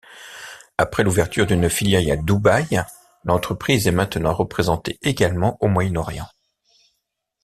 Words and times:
Après 0.79 1.03
l’ouverture 1.03 1.45
d’une 1.45 1.69
filiale 1.69 2.09
à 2.09 2.15
Dubaï, 2.17 2.65
l’entreprise 3.23 3.85
est 3.87 3.91
maintenant 3.91 4.33
représentée 4.33 4.97
également 5.03 5.57
au 5.59 5.67
Moyen-Orient. 5.67 6.25